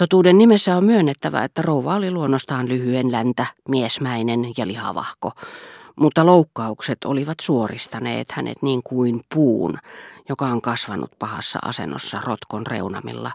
Totuuden 0.00 0.38
nimessä 0.38 0.76
on 0.76 0.84
myönnettävä, 0.84 1.44
että 1.44 1.62
rouva 1.62 1.94
oli 1.94 2.10
luonnostaan 2.10 2.68
lyhyen 2.68 3.12
läntä, 3.12 3.46
miesmäinen 3.68 4.52
ja 4.56 4.66
lihavahko, 4.66 5.32
mutta 5.96 6.26
loukkaukset 6.26 6.98
olivat 7.04 7.40
suoristaneet 7.40 8.32
hänet 8.32 8.62
niin 8.62 8.82
kuin 8.84 9.20
puun, 9.34 9.78
joka 10.28 10.46
on 10.46 10.62
kasvanut 10.62 11.10
pahassa 11.18 11.58
asennossa 11.62 12.20
rotkon 12.24 12.66
reunamilla, 12.66 13.32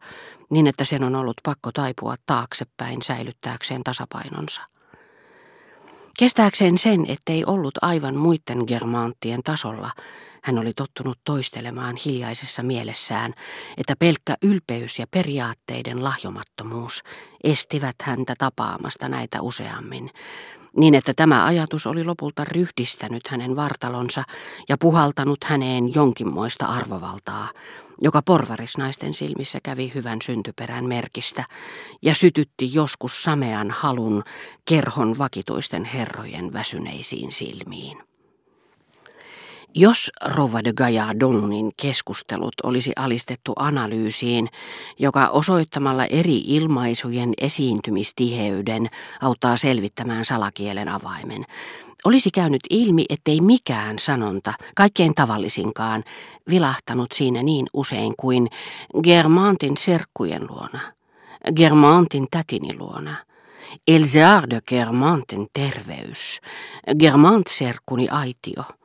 niin 0.49 0.67
että 0.67 0.85
sen 0.85 1.03
on 1.03 1.15
ollut 1.15 1.37
pakko 1.43 1.71
taipua 1.71 2.15
taaksepäin 2.25 3.01
säilyttääkseen 3.01 3.83
tasapainonsa. 3.83 4.61
Kestääkseen 6.19 6.77
sen, 6.77 7.05
ettei 7.07 7.45
ollut 7.45 7.77
aivan 7.81 8.15
muiden 8.15 8.63
germaanttien 8.67 9.43
tasolla, 9.43 9.91
hän 10.45 10.57
oli 10.57 10.73
tottunut 10.73 11.19
toistelemaan 11.23 11.95
hiljaisessa 12.05 12.63
mielessään, 12.63 13.33
että 13.77 13.95
pelkkä 13.99 14.35
ylpeys 14.41 14.99
ja 14.99 15.05
periaatteiden 15.11 16.03
lahjomattomuus 16.03 17.03
estivät 17.43 17.95
häntä 18.01 18.33
tapaamasta 18.37 19.09
näitä 19.09 19.41
useammin, 19.41 20.09
niin 20.77 20.95
että 20.95 21.13
tämä 21.15 21.45
ajatus 21.45 21.87
oli 21.87 22.03
lopulta 22.03 22.43
ryhdistänyt 22.43 23.27
hänen 23.27 23.55
vartalonsa 23.55 24.23
ja 24.69 24.77
puhaltanut 24.79 25.43
häneen 25.43 25.93
jonkinmoista 25.95 26.65
arvovaltaa, 26.65 27.49
joka 28.01 28.21
porvarisnaisten 28.21 29.13
silmissä 29.13 29.59
kävi 29.63 29.91
hyvän 29.95 30.21
syntyperän 30.21 30.85
merkistä 30.85 31.43
ja 32.01 32.15
sytytti 32.15 32.73
joskus 32.73 33.23
samean 33.23 33.71
halun 33.71 34.23
kerhon 34.65 35.17
vakituisten 35.17 35.85
herrojen 35.85 36.53
väsyneisiin 36.53 37.31
silmiin. 37.31 38.14
Jos 39.77 40.11
Rova 40.25 40.63
de 40.63 40.73
Gallardonin 40.73 41.71
keskustelut 41.81 42.53
olisi 42.63 42.91
alistettu 42.95 43.53
analyysiin, 43.55 44.49
joka 44.99 45.27
osoittamalla 45.27 46.05
eri 46.05 46.37
ilmaisujen 46.37 47.33
esiintymistiheyden 47.41 48.89
auttaa 49.21 49.57
selvittämään 49.57 50.25
salakielen 50.25 50.89
avaimen, 50.89 51.45
olisi 52.05 52.31
käynyt 52.31 52.61
ilmi, 52.69 53.05
ettei 53.09 53.41
mikään 53.41 53.99
sanonta, 53.99 54.53
kaikkein 54.75 55.15
tavallisinkaan, 55.15 56.03
vilahtanut 56.49 57.11
siinä 57.11 57.43
niin 57.43 57.65
usein 57.73 58.13
kuin 58.17 58.47
Germantin 59.03 59.77
serkkujen 59.77 60.47
luona, 60.49 60.79
Germantin 61.55 62.27
tätini 62.31 62.77
luona, 62.77 63.15
Elzar 63.87 64.49
de 64.49 64.61
Germantin 64.67 65.47
terveys, 65.53 66.41
Germant-serkkuni 66.99 68.07
aitio– 68.09 68.63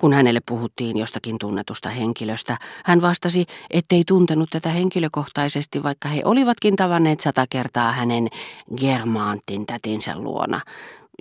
kun 0.00 0.12
hänelle 0.12 0.40
puhuttiin 0.48 0.98
jostakin 0.98 1.38
tunnetusta 1.38 1.88
henkilöstä, 1.88 2.56
hän 2.84 3.02
vastasi, 3.02 3.46
ettei 3.70 4.04
tuntenut 4.06 4.50
tätä 4.50 4.68
henkilökohtaisesti, 4.68 5.82
vaikka 5.82 6.08
he 6.08 6.22
olivatkin 6.24 6.76
tavanneet 6.76 7.20
sata 7.20 7.46
kertaa 7.50 7.92
hänen 7.92 8.28
Germaantin 8.76 9.66
tätinsä 9.66 10.18
luona, 10.18 10.60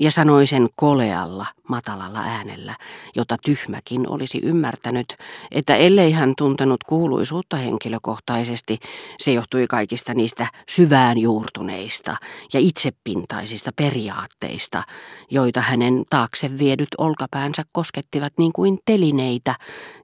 ja 0.02 0.12
sanoi 0.12 0.48
sen 0.48 0.70
kolealla, 0.76 1.46
matalalla 1.70 2.20
äänellä, 2.20 2.76
jota 3.16 3.38
tyhmäkin 3.46 4.10
olisi 4.10 4.40
ymmärtänyt, 4.44 5.18
että 5.52 5.76
ellei 5.76 6.12
hän 6.12 6.34
tuntenut 6.38 6.84
kuuluisuutta 6.84 7.58
henkilökohtaisesti, 7.58 8.80
se 9.20 9.34
johtui 9.34 9.68
kaikista 9.68 10.14
niistä 10.14 10.48
syvään 10.70 11.18
juurtuneista 11.18 12.16
ja 12.54 12.60
itsepintaisista 12.60 13.72
periaatteista, 13.76 14.84
joita 15.32 15.62
hänen 15.62 16.04
taakse 16.10 16.60
viedyt 16.60 16.90
olkapäänsä 16.98 17.64
koskettivat 17.72 18.34
niin 18.38 18.54
kuin 18.54 18.78
telineitä, 18.86 19.56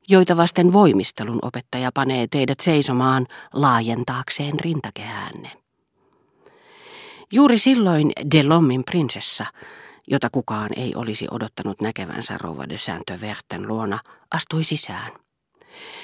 joita 0.09 0.38
vasten 0.38 0.73
voimistelun 0.73 1.39
opettaja 1.41 1.91
panee 1.94 2.27
teidät 2.27 2.59
seisomaan 2.59 3.27
laajentaakseen 3.53 4.59
rintakehäänne. 4.59 5.62
Juuri 7.31 7.57
silloin 7.57 8.11
Delommin 8.31 8.83
prinsessa 8.83 9.45
jota 10.07 10.29
kukaan 10.31 10.69
ei 10.75 10.95
olisi 10.95 11.27
odottanut 11.31 11.81
näkevänsä 11.81 12.38
rouva 12.38 12.69
de 12.69 12.77
Saint-Verten 12.77 13.67
luona, 13.67 13.99
astui 14.31 14.64
sisään. 14.64 15.11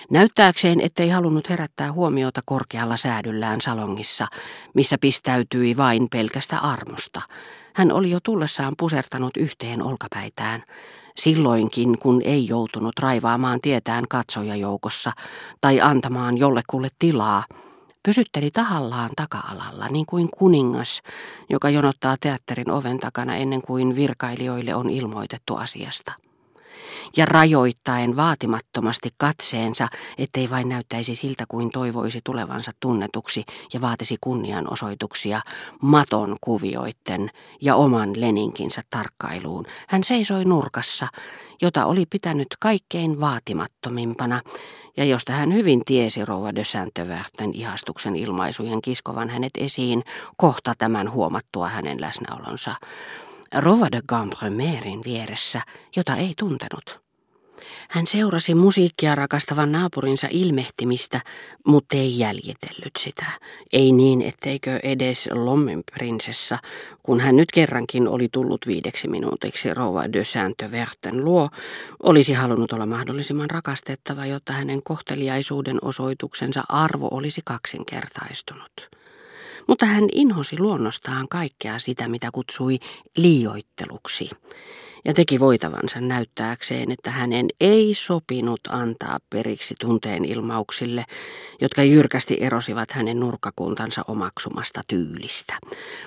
Näyttääkseen, 0.09 0.81
ettei 0.81 1.09
halunnut 1.09 1.49
herättää 1.49 1.91
huomiota 1.91 2.41
korkealla 2.45 2.97
säädyllään 2.97 3.61
salongissa, 3.61 4.27
missä 4.73 4.97
pistäytyi 5.01 5.77
vain 5.77 6.07
pelkästä 6.11 6.59
armosta. 6.59 7.21
Hän 7.75 7.91
oli 7.91 8.11
jo 8.11 8.19
tullessaan 8.23 8.73
pusertanut 8.77 9.38
yhteen 9.38 9.83
olkapäitään, 9.83 10.63
silloinkin 11.17 11.99
kun 11.99 12.21
ei 12.25 12.47
joutunut 12.47 12.99
raivaamaan 12.99 13.61
tietään 13.61 14.03
katsojajoukossa 14.09 15.11
tai 15.61 15.81
antamaan 15.81 16.38
jollekulle 16.38 16.88
tilaa, 16.99 17.44
Pysytteli 18.03 18.51
tahallaan 18.51 19.09
taka-alalla, 19.15 19.87
niin 19.89 20.05
kuin 20.05 20.29
kuningas, 20.37 21.01
joka 21.49 21.69
jonottaa 21.69 22.15
teatterin 22.19 22.71
oven 22.71 22.99
takana 22.99 23.35
ennen 23.35 23.61
kuin 23.61 23.95
virkailijoille 23.95 24.75
on 24.75 24.89
ilmoitettu 24.89 25.55
asiasta. 25.55 26.28
Ja 27.17 27.25
rajoittaen 27.25 28.16
vaatimattomasti 28.16 29.09
katseensa, 29.17 29.88
ettei 30.17 30.50
vain 30.50 30.69
näyttäisi 30.69 31.16
siltä 31.16 31.45
kuin 31.47 31.69
toivoisi 31.72 32.22
tulevansa 32.23 32.72
tunnetuksi 32.79 33.45
ja 33.73 33.81
vaatisi 33.81 34.17
kunnianosoituksia 34.22 35.41
maton 35.81 36.35
kuvioitten 36.41 37.31
ja 37.62 37.75
oman 37.75 38.22
leninkinsä 38.22 38.81
tarkkailuun. 38.89 39.66
Hän 39.88 40.03
seisoi 40.03 40.45
nurkassa, 40.45 41.07
jota 41.62 41.85
oli 41.85 42.06
pitänyt 42.06 42.47
kaikkein 42.59 43.19
vaatimattomimpana, 43.19 44.41
ja 44.97 45.06
josta 45.06 45.34
hän 45.34 45.53
hyvin 45.53 45.81
tiesi 45.85 46.25
rouva 46.25 46.56
de 46.56 46.63
Saint-Verten 46.63 47.53
ihastuksen 47.53 48.16
ilmaisujen 48.16 48.81
kiskovan 48.81 49.29
hänet 49.29 49.51
esiin 49.57 50.03
kohta 50.38 50.73
tämän 50.78 51.12
huomattua 51.12 51.69
hänen 51.69 52.01
läsnäolonsa. 52.01 52.75
Rova 53.57 53.87
de 53.91 54.01
Gambremerin 54.07 55.01
vieressä, 55.05 55.61
jota 55.95 56.15
ei 56.15 56.33
tuntenut. 56.37 57.01
Hän 57.89 58.07
seurasi 58.07 58.55
musiikkia 58.55 59.15
rakastavan 59.15 59.71
naapurinsa 59.71 60.27
ilmehtimistä, 60.31 61.21
mutta 61.67 61.97
ei 61.97 62.19
jäljitellyt 62.19 62.91
sitä. 62.99 63.25
Ei 63.73 63.91
niin, 63.91 64.21
etteikö 64.21 64.79
edes 64.83 65.29
Lommen 65.31 65.83
prinsessa, 65.93 66.57
kun 67.03 67.19
hän 67.19 67.35
nyt 67.35 67.51
kerrankin 67.51 68.07
oli 68.07 68.29
tullut 68.31 68.67
viideksi 68.67 69.07
minuutiksi 69.07 69.73
rouva 69.73 70.13
de 70.13 70.23
Saint-Verten 70.25 71.25
luo, 71.25 71.49
olisi 72.03 72.33
halunnut 72.33 72.73
olla 72.73 72.85
mahdollisimman 72.85 73.49
rakastettava, 73.49 74.25
jotta 74.25 74.53
hänen 74.53 74.83
kohteliaisuuden 74.83 75.77
osoituksensa 75.81 76.63
arvo 76.69 77.07
olisi 77.11 77.41
kaksinkertaistunut 77.45 78.89
mutta 79.67 79.85
hän 79.85 80.07
inhosi 80.11 80.59
luonnostaan 80.59 81.27
kaikkea 81.27 81.79
sitä, 81.79 82.07
mitä 82.07 82.29
kutsui 82.33 82.79
liioitteluksi 83.17 84.29
ja 85.05 85.13
teki 85.13 85.39
voitavansa 85.39 86.01
näyttääkseen, 86.01 86.91
että 86.91 87.11
hänen 87.11 87.45
ei 87.59 87.93
sopinut 87.93 88.59
antaa 88.69 89.17
periksi 89.29 89.75
tunteen 89.81 90.25
ilmauksille, 90.25 91.05
jotka 91.61 91.83
jyrkästi 91.83 92.37
erosivat 92.39 92.91
hänen 92.91 93.19
nurkakuntansa 93.19 94.01
omaksumasta 94.07 94.81
tyylistä, 94.88 95.53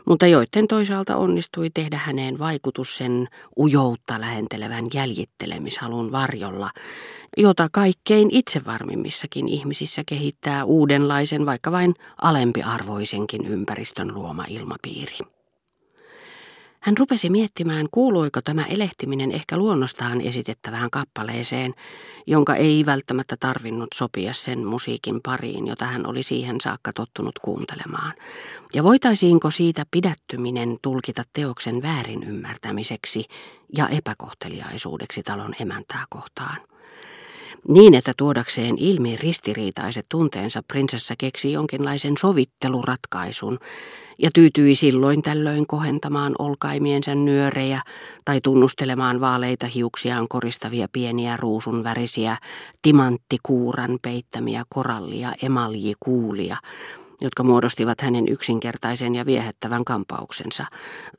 mutta 0.04 0.26
joiden 0.26 0.68
toisaalta 0.68 1.16
onnistui 1.16 1.70
tehdä 1.70 1.96
häneen 1.96 2.38
vaikutus 2.38 2.96
sen 2.96 3.28
ujoutta 3.58 4.20
lähentelevän 4.20 4.84
jäljittelemishalun 4.94 6.12
varjolla, 6.12 6.70
jota 7.36 7.68
kaikkein 7.72 8.28
itsevarmimmissakin 8.32 9.48
ihmisissä 9.48 10.02
kehittää 10.06 10.64
uudenlaisen, 10.64 11.46
vaikka 11.46 11.72
vain 11.72 11.94
alempiarvoisenkin 12.22 13.46
ympäristön 13.46 14.14
luoma 14.14 14.44
ilmapiiri. 14.48 15.31
Hän 16.82 16.98
rupesi 16.98 17.30
miettimään, 17.30 17.86
kuuluiko 17.90 18.40
tämä 18.42 18.64
elehtiminen 18.64 19.32
ehkä 19.32 19.56
luonnostaan 19.56 20.20
esitettävään 20.20 20.90
kappaleeseen, 20.90 21.74
jonka 22.26 22.54
ei 22.54 22.86
välttämättä 22.86 23.36
tarvinnut 23.40 23.88
sopia 23.94 24.32
sen 24.32 24.66
musiikin 24.66 25.20
pariin, 25.22 25.66
jota 25.66 25.84
hän 25.84 26.06
oli 26.06 26.22
siihen 26.22 26.60
saakka 26.60 26.92
tottunut 26.92 27.38
kuuntelemaan. 27.38 28.12
Ja 28.74 28.82
voitaisiinko 28.82 29.50
siitä 29.50 29.84
pidättyminen 29.90 30.78
tulkita 30.82 31.22
teoksen 31.32 31.82
väärin 31.82 32.22
ymmärtämiseksi 32.22 33.24
ja 33.76 33.88
epäkohteliaisuudeksi 33.88 35.22
talon 35.22 35.54
emäntää 35.60 36.04
kohtaan. 36.10 36.71
Niin, 37.68 37.94
että 37.94 38.12
tuodakseen 38.16 38.78
ilmi 38.78 39.16
ristiriitaiset 39.16 40.06
tunteensa 40.08 40.62
prinsessa 40.68 41.14
keksi 41.18 41.52
jonkinlaisen 41.52 42.16
sovitteluratkaisun 42.18 43.58
ja 44.18 44.30
tyytyi 44.34 44.74
silloin 44.74 45.22
tällöin 45.22 45.66
kohentamaan 45.66 46.34
olkaimiensa 46.38 47.14
nyörejä 47.14 47.80
tai 48.24 48.40
tunnustelemaan 48.40 49.20
vaaleita 49.20 49.66
hiuksiaan 49.66 50.28
koristavia 50.28 50.86
pieniä 50.92 51.36
ruusun 51.36 51.84
värisiä 51.84 52.36
timanttikuuran 52.82 53.98
peittämiä 54.02 54.64
korallia 54.68 55.32
emaljikuulia, 55.42 56.56
jotka 57.20 57.42
muodostivat 57.42 58.00
hänen 58.00 58.28
yksinkertaisen 58.28 59.14
ja 59.14 59.26
viehättävän 59.26 59.84
kampauksensa, 59.84 60.66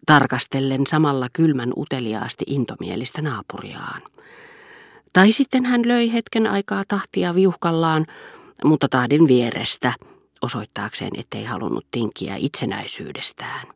tarkastellen 0.06 0.88
samalla 0.88 1.28
kylmän 1.34 1.74
uteliaasti 1.78 2.46
intomielistä 2.48 3.22
naapuriaan. 3.22 4.02
Tai 5.14 5.32
sitten 5.32 5.66
hän 5.66 5.82
löi 5.86 6.14
hetken 6.14 6.48
aikaa 6.48 6.84
tahtia 6.88 7.36
viuhkallaan, 7.36 8.06
mutta 8.64 8.90
tahdin 8.90 9.28
vierestä, 9.28 9.94
osoittaakseen, 10.42 11.12
ettei 11.20 11.44
halunnut 11.44 11.86
tinkiä 11.92 12.36
itsenäisyydestään. 12.38 13.68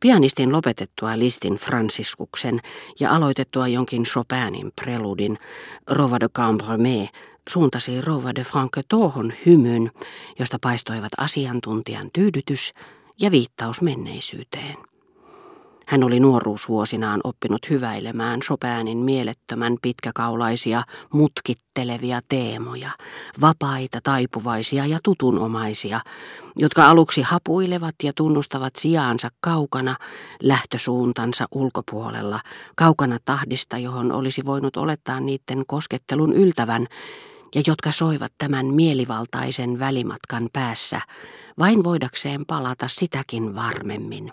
Pianistin 0.00 0.52
lopetettua 0.52 1.18
listin 1.18 1.54
Fransiskuksen 1.54 2.60
ja 3.00 3.14
aloitettua 3.14 3.68
jonkin 3.68 4.02
Chopinin 4.02 4.72
preludin, 4.76 5.38
Rova 5.86 6.20
de 6.20 6.28
Cambremer 6.28 7.06
suuntasi 7.48 8.00
Rova 8.00 8.34
de 8.34 8.44
Franquetohon 8.44 9.32
hymyn, 9.46 9.90
josta 10.38 10.58
paistoivat 10.60 11.12
asiantuntijan 11.16 12.10
tyydytys 12.12 12.72
ja 13.20 13.30
viittaus 13.30 13.82
menneisyyteen. 13.82 14.76
Hän 15.88 16.04
oli 16.04 16.20
nuoruusvuosinaan 16.20 17.20
oppinut 17.24 17.70
hyväilemään 17.70 18.40
Chopinin 18.40 18.98
mielettömän 18.98 19.76
pitkäkaulaisia, 19.82 20.82
mutkittelevia 21.12 22.20
teemoja, 22.28 22.90
vapaita, 23.40 24.00
taipuvaisia 24.02 24.86
ja 24.86 24.98
tutunomaisia, 25.02 26.00
jotka 26.56 26.88
aluksi 26.88 27.22
hapuilevat 27.22 27.94
ja 28.02 28.12
tunnustavat 28.16 28.76
sijaansa 28.76 29.28
kaukana, 29.40 29.96
lähtösuuntansa 30.42 31.46
ulkopuolella, 31.50 32.40
kaukana 32.76 33.18
tahdista, 33.24 33.78
johon 33.78 34.12
olisi 34.12 34.42
voinut 34.46 34.76
olettaa 34.76 35.20
niiden 35.20 35.64
koskettelun 35.66 36.32
yltävän, 36.32 36.86
ja 37.54 37.62
jotka 37.66 37.92
soivat 37.92 38.32
tämän 38.38 38.66
mielivaltaisen 38.66 39.78
välimatkan 39.78 40.48
päässä, 40.52 41.00
vain 41.58 41.84
voidakseen 41.84 42.46
palata 42.46 42.88
sitäkin 42.88 43.54
varmemmin 43.54 44.32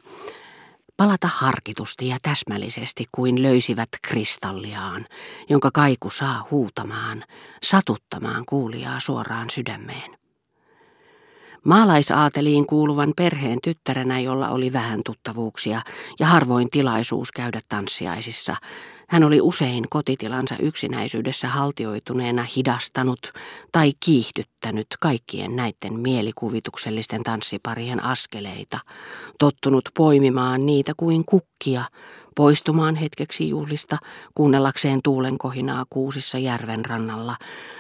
palata 0.97 1.30
harkitusti 1.33 2.07
ja 2.07 2.18
täsmällisesti 2.21 3.06
kuin 3.12 3.44
löysivät 3.44 3.89
kristalliaan, 4.01 5.06
jonka 5.50 5.71
kaiku 5.74 6.09
saa 6.09 6.47
huutamaan, 6.51 7.24
satuttamaan 7.63 8.44
kuulijaa 8.45 9.00
suoraan 9.00 9.50
sydämeen. 9.50 10.18
Maalaisaateliin 11.65 12.68
kuuluvan 12.68 13.13
perheen 13.15 13.59
tyttärenä, 13.63 14.19
jolla 14.19 14.50
oli 14.50 14.74
vähän 14.74 15.01
tuttavuuksia 15.06 15.81
ja 16.19 16.27
harvoin 16.27 16.69
tilaisuus 16.69 17.31
käydä 17.31 17.59
tanssiaisissa, 17.69 18.56
hän 19.09 19.23
oli 19.23 19.41
usein 19.41 19.83
kotitilansa 19.89 20.55
yksinäisyydessä 20.59 21.47
haltioituneena 21.47 22.45
hidastanut 22.55 23.33
tai 23.71 23.93
kiihdyttänyt 24.05 24.87
kaikkien 24.99 25.55
näiden 25.55 25.99
mielikuvituksellisten 25.99 27.23
tanssiparien 27.23 28.03
askeleita, 28.03 28.79
tottunut 29.39 29.89
poimimaan 29.97 30.65
niitä 30.65 30.93
kuin 30.97 31.25
kukkia, 31.25 31.83
poistumaan 32.35 32.95
hetkeksi 32.95 33.49
juhlista, 33.49 33.97
kuunnellakseen 34.33 34.99
tuulen 35.03 35.37
kohinaa 35.37 35.85
kuusissa 35.89 36.37
järven 36.37 36.85
rannalla, 36.85 37.35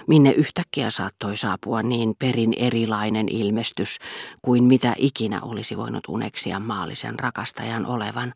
minne 0.07 0.31
yhtäkkiä 0.31 0.89
saattoi 0.89 1.37
saapua 1.37 1.83
niin 1.83 2.15
perin 2.19 2.53
erilainen 2.57 3.29
ilmestys 3.29 3.97
kuin 4.41 4.63
mitä 4.63 4.95
ikinä 4.97 5.41
olisi 5.41 5.77
voinut 5.77 6.03
uneksia 6.07 6.59
maallisen 6.59 7.19
rakastajan 7.19 7.85
olevan. 7.85 8.33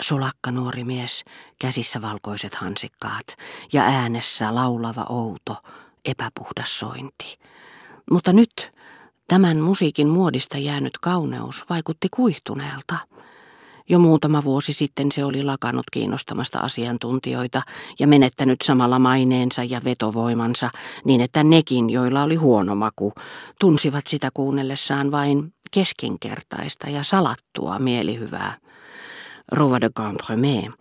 Solakka 0.00 0.50
nuori 0.50 0.84
mies, 0.84 1.24
käsissä 1.60 2.02
valkoiset 2.26 2.54
hansikkaat 2.54 3.26
ja 3.72 3.82
äänessä 3.82 4.54
laulava 4.54 5.06
outo, 5.08 5.56
epäpuhdas 6.04 6.78
sointi. 6.78 7.38
Mutta 8.10 8.32
nyt 8.32 8.72
tämän 9.28 9.60
musiikin 9.60 10.08
muodista 10.08 10.58
jäänyt 10.58 10.98
kauneus 10.98 11.64
vaikutti 11.70 12.08
kuihtuneelta. 12.10 12.94
Jo 13.88 13.98
muutama 13.98 14.44
vuosi 14.44 14.72
sitten 14.72 15.12
se 15.12 15.24
oli 15.24 15.42
lakannut 15.42 15.84
kiinnostamasta 15.92 16.58
asiantuntijoita 16.58 17.62
ja 17.98 18.06
menettänyt 18.06 18.62
samalla 18.62 18.98
maineensa 18.98 19.64
ja 19.64 19.80
vetovoimansa 19.84 20.70
niin, 21.04 21.20
että 21.20 21.44
nekin, 21.44 21.90
joilla 21.90 22.22
oli 22.22 22.36
huono 22.36 22.74
maku, 22.74 23.12
tunsivat 23.60 24.06
sitä 24.06 24.30
kuunnellessaan 24.34 25.10
vain 25.10 25.52
keskinkertaista 25.70 26.90
ja 26.90 27.02
salattua 27.02 27.78
mielihyvää. 27.78 28.56
Rova 29.52 29.80
de 29.80 29.90
Campremer 29.90 30.72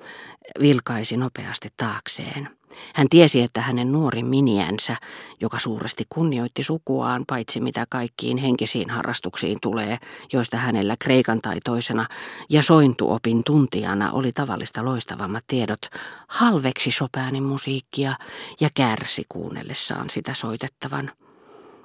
vilkaisi 0.61 1.17
nopeasti 1.17 1.69
taakseen. 1.77 2.49
Hän 2.95 3.09
tiesi, 3.09 3.41
että 3.41 3.61
hänen 3.61 3.91
nuori 3.91 4.23
miniänsä, 4.23 4.95
joka 5.41 5.59
suuresti 5.59 6.03
kunnioitti 6.09 6.63
sukuaan, 6.63 7.23
paitsi 7.27 7.61
mitä 7.61 7.85
kaikkiin 7.89 8.37
henkisiin 8.37 8.89
harrastuksiin 8.89 9.57
tulee, 9.61 9.97
joista 10.33 10.57
hänellä 10.57 10.95
kreikan 10.99 11.41
taitoisena 11.41 12.05
ja 12.49 12.63
sointuopin 12.63 13.41
tuntijana 13.45 14.11
oli 14.11 14.31
tavallista 14.31 14.85
loistavammat 14.85 15.43
tiedot, 15.47 15.81
halveksi 16.27 16.89
Chopinin 16.89 17.43
musiikkia 17.43 18.13
ja 18.59 18.69
kärsi 18.73 19.23
kuunnellessaan 19.29 20.09
sitä 20.09 20.33
soitettavan. 20.33 21.11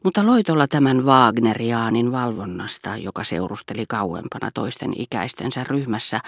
Mutta 0.04 0.26
loitolla 0.26 0.68
tämän 0.68 1.04
Wagneriaanin 1.04 2.12
valvonnasta, 2.12 2.96
joka 2.96 3.24
seurusteli 3.24 3.84
kauempana 3.88 4.50
toisten 4.54 4.92
ikäistensä 4.96 5.64
ryhmässä, 5.64 6.20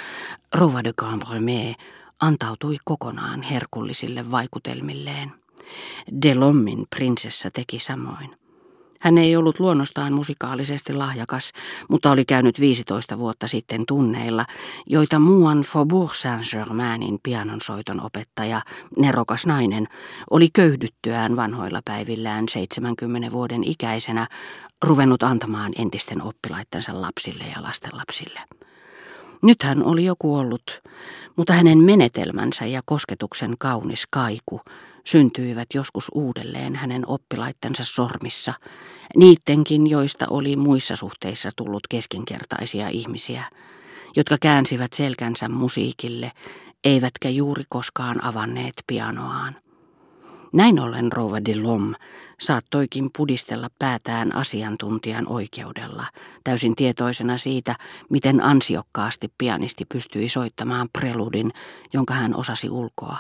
Rova 0.55 0.85
de 0.85 0.93
Cambremer 0.93 1.75
antautui 2.23 2.77
kokonaan 2.85 3.43
herkullisille 3.43 4.31
vaikutelmilleen. 4.31 5.33
Delommin 6.23 6.87
prinsessa 6.97 7.51
teki 7.51 7.79
samoin. 7.79 8.37
Hän 9.01 9.19
ei 9.19 9.37
ollut 9.37 9.61
luonnostaan 9.61 10.13
musikaalisesti 10.13 10.95
lahjakas, 10.95 11.53
mutta 11.89 12.11
oli 12.11 12.25
käynyt 12.25 12.61
15 12.61 13.19
vuotta 13.19 13.49
sitten 13.49 13.85
tunneilla, 13.89 14.47
joita 14.87 15.19
muuan 15.19 15.61
Faubourg 15.61 16.15
Saint-Germainin 16.15 17.19
pianonsoiton 17.23 18.01
opettaja, 18.01 18.61
nerokas 18.99 19.47
nainen, 19.47 19.89
oli 20.31 20.49
köyhdyttyään 20.53 21.37
vanhoilla 21.37 21.81
päivillään 21.85 22.49
70 22.49 23.31
vuoden 23.33 23.65
ikäisenä 23.65 24.27
ruvennut 24.85 25.23
antamaan 25.23 25.73
entisten 25.79 26.23
oppilaittensa 26.23 27.01
lapsille 27.01 27.45
ja 27.57 27.63
lastenlapsille. 27.63 28.41
Nyt 29.43 29.63
hän 29.63 29.85
oli 29.85 30.05
jo 30.05 30.15
kuollut, 30.19 30.83
mutta 31.37 31.53
hänen 31.53 31.79
menetelmänsä 31.79 32.67
ja 32.67 32.81
kosketuksen 32.85 33.55
kaunis 33.59 34.05
kaiku 34.11 34.61
syntyivät 35.05 35.69
joskus 35.75 36.09
uudelleen 36.15 36.77
hänen 36.77 37.09
oppilaittensa 37.09 37.85
sormissa, 37.85 38.55
niittenkin, 39.17 39.87
joista 39.87 40.27
oli 40.31 40.57
muissa 40.57 40.97
suhteissa 40.97 41.51
tullut 41.57 41.83
keskinkertaisia 41.91 42.89
ihmisiä, 42.89 43.45
jotka 44.17 44.37
käänsivät 44.41 44.93
selkänsä 44.93 45.49
musiikille, 45.49 46.33
eivätkä 46.85 47.29
juuri 47.29 47.65
koskaan 47.69 48.25
avanneet 48.25 48.75
pianoaan. 48.87 49.57
Näin 50.53 50.81
ollen 50.81 51.13
Rova 51.13 51.45
de 51.45 51.57
Lom 51.57 51.95
saattoikin 52.41 53.11
pudistella 53.17 53.69
päätään 53.79 54.35
asiantuntijan 54.35 55.29
oikeudella, 55.29 56.07
täysin 56.45 56.77
tietoisena 56.77 57.39
siitä, 57.39 57.75
miten 58.11 58.45
ansiokkaasti 58.45 59.33
pianisti 59.39 59.85
pystyi 59.85 60.29
soittamaan 60.29 60.89
preludin, 60.93 61.53
jonka 61.93 62.15
hän 62.15 62.37
osasi 62.37 62.71
ulkoa. 62.71 63.19